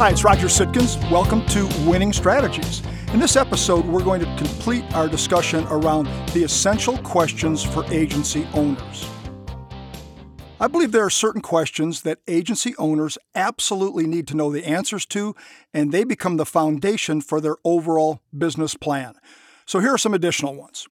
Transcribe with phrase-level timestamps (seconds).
[0.00, 0.96] Hi, it's Roger Sitkins.
[1.10, 2.80] Welcome to Winning Strategies.
[3.12, 8.48] In this episode, we're going to complete our discussion around the essential questions for agency
[8.54, 9.06] owners.
[10.58, 15.04] I believe there are certain questions that agency owners absolutely need to know the answers
[15.04, 15.36] to,
[15.74, 19.16] and they become the foundation for their overall business plan.
[19.66, 20.88] So here are some additional ones.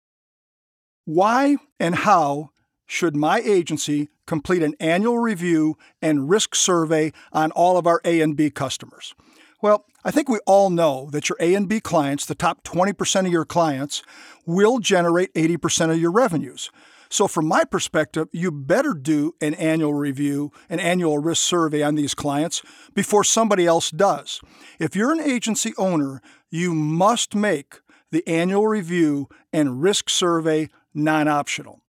[1.07, 2.51] Why and how
[2.89, 8.20] should my agency complete an annual review and risk survey on all of our A
[8.20, 9.15] and B customers?
[9.60, 13.27] Well, I think we all know that your A and B clients, the top 20%
[13.27, 14.02] of your clients,
[14.46, 16.70] will generate 80% of your revenues.
[17.10, 21.95] So, from my perspective, you better do an annual review, an annual risk survey on
[21.95, 22.62] these clients
[22.95, 24.41] before somebody else does.
[24.79, 31.29] If you're an agency owner, you must make the annual review and risk survey non
[31.29, 31.82] optional.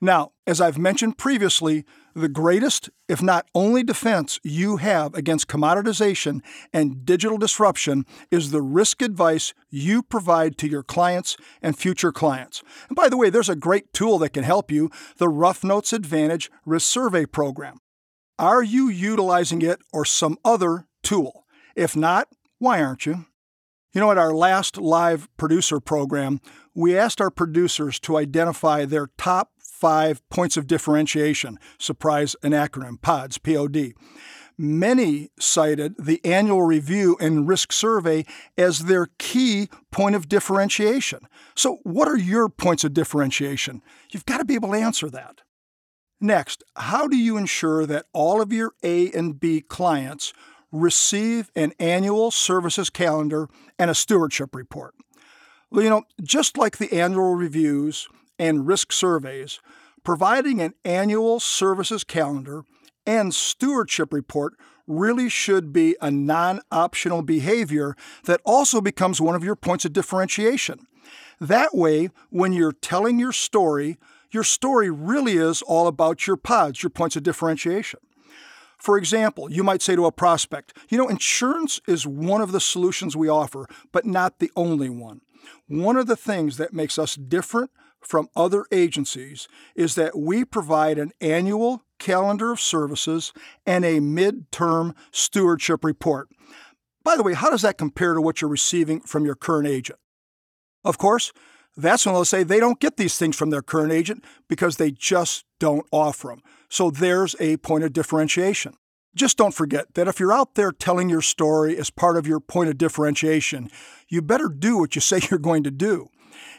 [0.00, 6.40] Now, as I've mentioned previously, the greatest, if not only defense you have against commoditization
[6.72, 12.62] and digital disruption is the risk advice you provide to your clients and future clients.
[12.88, 15.92] And by the way, there's a great tool that can help you the Rough Notes
[15.92, 17.78] Advantage Risk Survey Program.
[18.38, 21.44] Are you utilizing it or some other tool?
[21.76, 22.28] If not,
[22.58, 23.26] why aren't you?
[23.92, 26.40] You know, at our last live producer program,
[26.74, 31.58] we asked our producers to identify their top five points of differentiation.
[31.78, 33.94] Surprise, an acronym, PODS, P O D.
[34.58, 38.26] Many cited the annual review and risk survey
[38.58, 41.20] as their key point of differentiation.
[41.54, 43.80] So, what are your points of differentiation?
[44.10, 45.40] You've got to be able to answer that.
[46.20, 50.34] Next, how do you ensure that all of your A and B clients
[50.70, 54.94] receive an annual services calendar and a stewardship report?
[55.70, 58.08] Well, you know, just like the annual reviews,
[58.40, 59.60] and risk surveys,
[60.02, 62.64] providing an annual services calendar
[63.06, 64.54] and stewardship report
[64.86, 67.94] really should be a non optional behavior
[68.24, 70.80] that also becomes one of your points of differentiation.
[71.38, 73.98] That way, when you're telling your story,
[74.30, 78.00] your story really is all about your pods, your points of differentiation.
[78.78, 82.60] For example, you might say to a prospect, you know, insurance is one of the
[82.60, 85.20] solutions we offer, but not the only one.
[85.66, 87.70] One of the things that makes us different
[88.02, 93.32] from other agencies is that we provide an annual calendar of services
[93.66, 96.28] and a midterm stewardship report.
[97.04, 99.98] By the way, how does that compare to what you're receiving from your current agent?
[100.84, 101.32] Of course,
[101.76, 104.90] that's when they'll say they don't get these things from their current agent because they
[104.90, 106.42] just don't offer them.
[106.68, 108.74] So there's a point of differentiation.
[109.14, 112.38] Just don't forget that if you're out there telling your story as part of your
[112.38, 113.70] point of differentiation,
[114.08, 116.08] you better do what you say you're going to do.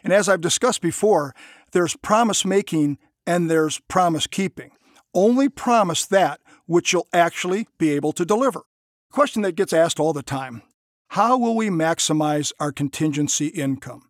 [0.04, 1.34] And as I've discussed before,
[1.72, 4.72] there's promise making and there's promise keeping.
[5.14, 8.62] Only promise that which you'll actually be able to deliver.
[9.12, 10.64] Question that gets asked all the time
[11.10, 14.04] How will we maximize our contingency income?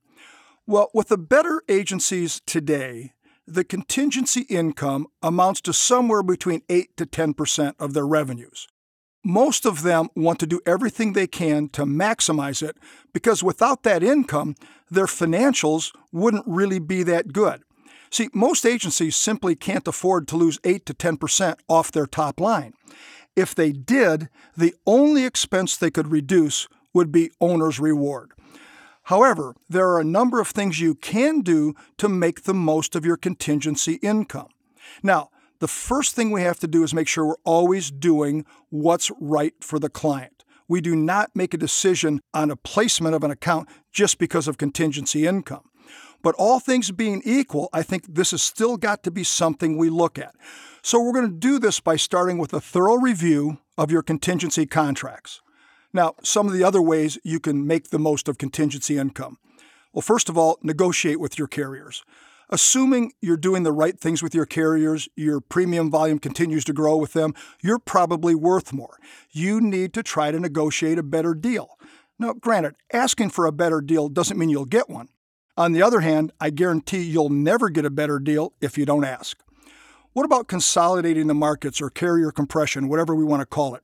[0.67, 3.13] Well, with the better agencies today,
[3.47, 8.67] the contingency income amounts to somewhere between 8 to 10% of their revenues.
[9.23, 12.77] Most of them want to do everything they can to maximize it
[13.13, 14.55] because without that income,
[14.89, 17.61] their financials wouldn't really be that good.
[18.09, 22.73] See, most agencies simply can't afford to lose 8 to 10% off their top line.
[23.35, 24.27] If they did,
[24.57, 28.31] the only expense they could reduce would be owner's reward.
[29.03, 33.05] However, there are a number of things you can do to make the most of
[33.05, 34.49] your contingency income.
[35.01, 35.30] Now,
[35.61, 39.53] the first thing we have to do is make sure we're always doing what's right
[39.61, 40.43] for the client.
[40.67, 44.57] We do not make a decision on a placement of an account just because of
[44.57, 45.69] contingency income.
[46.23, 49.91] But all things being equal, I think this has still got to be something we
[49.91, 50.33] look at.
[50.81, 54.65] So we're going to do this by starting with a thorough review of your contingency
[54.65, 55.41] contracts.
[55.93, 59.37] Now, some of the other ways you can make the most of contingency income.
[59.93, 62.03] Well, first of all, negotiate with your carriers.
[62.53, 66.97] Assuming you're doing the right things with your carriers, your premium volume continues to grow
[66.97, 68.97] with them, you're probably worth more.
[69.31, 71.77] You need to try to negotiate a better deal.
[72.19, 75.07] Now, granted, asking for a better deal doesn't mean you'll get one.
[75.55, 79.05] On the other hand, I guarantee you'll never get a better deal if you don't
[79.05, 79.41] ask.
[80.11, 83.83] What about consolidating the markets or carrier compression, whatever we want to call it?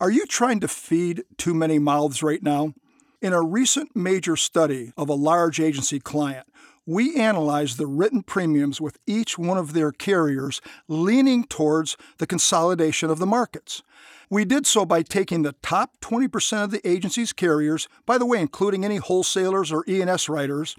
[0.00, 2.72] Are you trying to feed too many mouths right now?
[3.20, 6.46] In a recent major study of a large agency client,
[6.86, 13.10] we analyzed the written premiums with each one of their carriers leaning towards the consolidation
[13.10, 13.82] of the markets.
[14.30, 18.40] We did so by taking the top 20% of the agency's carriers, by the way,
[18.40, 20.76] including any wholesalers or E&S writers,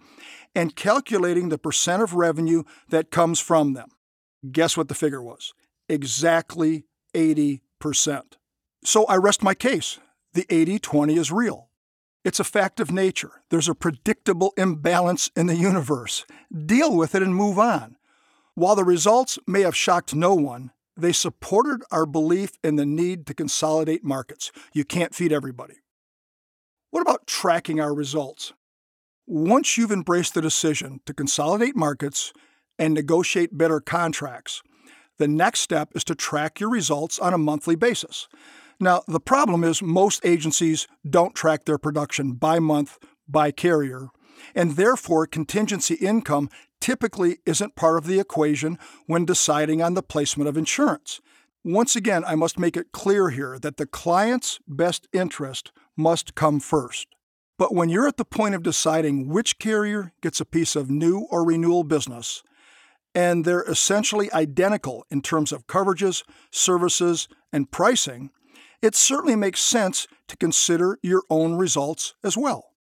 [0.56, 3.89] and calculating the percent of revenue that comes from them.
[4.51, 5.54] Guess what the figure was?
[5.89, 7.62] Exactly 80%.
[8.83, 10.00] So I rest my case.
[10.33, 11.67] the 80 20 is real.
[12.27, 13.41] It's a fact of nature.
[13.51, 16.25] There's a predictable imbalance in the universe.
[16.53, 17.95] Deal with it and move on.
[18.53, 23.27] While the results may have shocked no one, they supported our belief in the need
[23.27, 24.51] to consolidate markets.
[24.74, 25.75] You can't feed everybody.
[26.89, 28.51] What about tracking our results?
[29.25, 32.33] Once you've embraced the decision to consolidate markets
[32.77, 34.62] and negotiate better contracts,
[35.18, 38.27] the next step is to track your results on a monthly basis.
[38.79, 44.09] Now, the problem is most agencies don't track their production by month, by carrier,
[44.53, 48.77] and therefore contingency income typically isn't part of the equation
[49.07, 51.21] when deciding on the placement of insurance.
[51.63, 56.59] Once again, I must make it clear here that the client's best interest must come
[56.59, 57.07] first.
[57.57, 61.27] But when you're at the point of deciding which carrier gets a piece of new
[61.31, 62.44] or renewal business,
[63.15, 68.30] and they're essentially identical in terms of coverages, services, and pricing,
[68.81, 72.71] it certainly makes sense to consider your own results as well.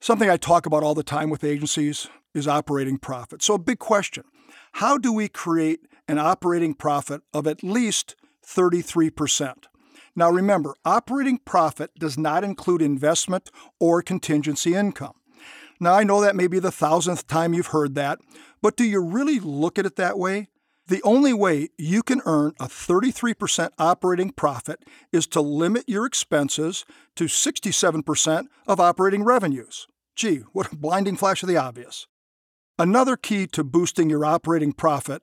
[0.00, 3.42] Something I talk about all the time with agencies is operating profit.
[3.42, 4.24] So, a big question
[4.72, 8.16] how do we create an operating profit of at least
[8.46, 9.64] 33%?
[10.14, 13.50] Now, remember, operating profit does not include investment
[13.80, 15.14] or contingency income.
[15.80, 18.20] Now, I know that may be the thousandth time you've heard that,
[18.60, 20.48] but do you really look at it that way?
[20.92, 26.84] The only way you can earn a 33% operating profit is to limit your expenses
[27.16, 29.86] to 67% of operating revenues.
[30.14, 32.08] Gee, what a blinding flash of the obvious.
[32.78, 35.22] Another key to boosting your operating profit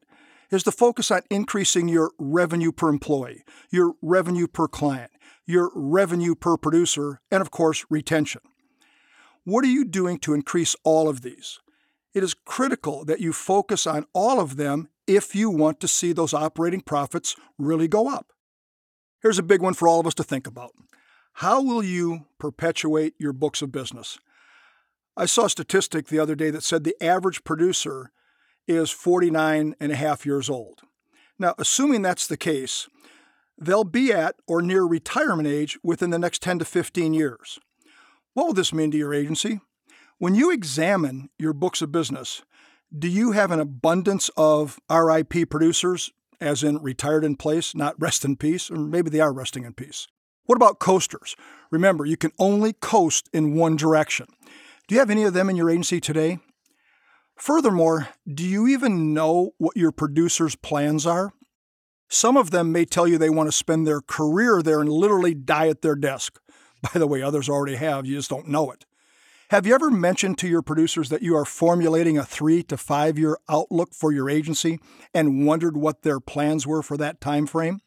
[0.50, 5.12] is to focus on increasing your revenue per employee, your revenue per client,
[5.46, 8.42] your revenue per producer, and of course, retention.
[9.44, 11.60] What are you doing to increase all of these?
[12.16, 16.14] It is critical that you focus on all of them if you want to see
[16.14, 18.28] those operating profits really go up.
[19.24, 20.72] Here's a big one for all of us to think about.
[21.34, 24.20] How will you perpetuate your books of business?
[25.18, 28.12] I saw a statistic the other day that said the average producer
[28.68, 30.82] is 49 and a half years old.
[31.40, 32.88] Now, assuming that's the case,
[33.60, 37.60] they'll be at or near retirement age within the next 10 to 15 years.
[38.36, 39.60] What will this mean to your agency?
[40.20, 42.44] When you examine your books of business,
[42.98, 48.26] do you have an abundance of RIP producers, as in retired in place, not rest
[48.26, 50.08] in peace, or maybe they are resting in peace?
[50.46, 51.36] What about coasters?
[51.70, 54.26] Remember, you can only coast in one direction.
[54.88, 56.40] Do you have any of them in your agency today?
[57.36, 61.32] Furthermore, do you even know what your producers' plans are?
[62.10, 65.36] Some of them may tell you they want to spend their career there and literally
[65.36, 66.40] die at their desk.
[66.82, 68.86] By the way, others already have, you just don't know it.
[69.50, 73.18] Have you ever mentioned to your producers that you are formulating a three to five
[73.18, 74.80] year outlook for your agency
[75.12, 77.80] and wondered what their plans were for that time frame?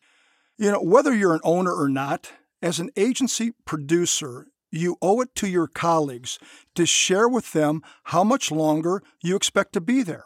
[0.58, 5.36] You know, whether you're an owner or not, as an agency producer, you owe it
[5.36, 6.40] to your colleagues
[6.74, 10.24] to share with them how much longer you expect to be there.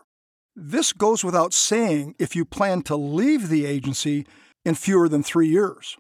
[0.55, 4.27] This goes without saying if you plan to leave the agency
[4.65, 5.99] in fewer than three years.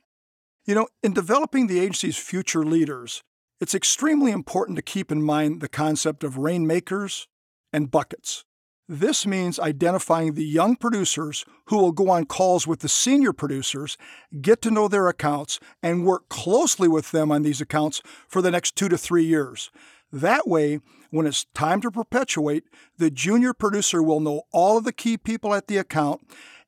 [0.64, 3.22] You know, in developing the agency's future leaders,
[3.60, 7.26] it's extremely important to keep in mind the concept of rainmakers
[7.72, 8.44] and buckets.
[8.88, 13.96] This means identifying the young producers who will go on calls with the senior producers,
[14.40, 18.50] get to know their accounts, and work closely with them on these accounts for the
[18.50, 19.72] next two to three years.
[20.12, 20.78] That way,
[21.10, 22.64] when it's time to perpetuate,
[22.96, 26.20] the junior producer will know all of the key people at the account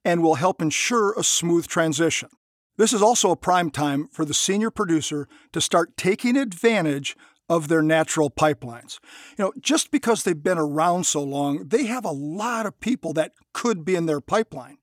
[0.04, 2.30] and will help ensure a smooth transition.
[2.78, 7.16] This is also a prime time for the senior producer to start taking advantage
[7.49, 9.00] of their natural pipelines.
[9.37, 13.12] You know, just because they've been around so long, they have a lot of people
[13.14, 14.77] that could be in their pipeline.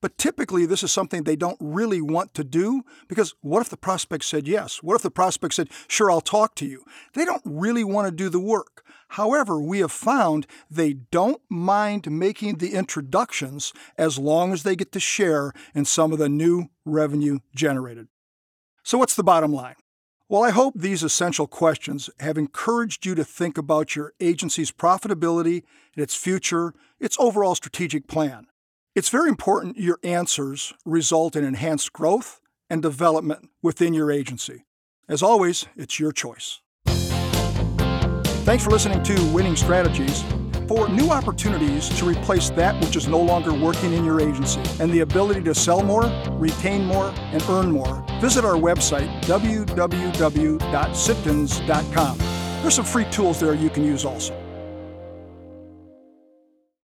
[0.00, 3.76] But typically, this is something they don't really want to do because what if the
[3.76, 4.82] prospect said yes?
[4.82, 6.84] What if the prospect said, sure, I'll talk to you?
[7.14, 8.84] They don't really want to do the work.
[9.08, 14.92] However, we have found they don't mind making the introductions as long as they get
[14.92, 18.08] to share in some of the new revenue generated.
[18.82, 19.74] So, what's the bottom line?
[20.28, 25.64] Well, I hope these essential questions have encouraged you to think about your agency's profitability,
[25.96, 28.46] and its future, its overall strategic plan.
[28.96, 34.64] It's very important your answers result in enhanced growth and development within your agency.
[35.08, 36.60] As always, it's your choice.
[38.44, 40.24] Thanks for listening to Winning Strategies.
[40.66, 44.92] For new opportunities to replace that which is no longer working in your agency and
[44.92, 52.18] the ability to sell more, retain more, and earn more, visit our website, www.sitkins.com.
[52.62, 54.39] There's some free tools there you can use also.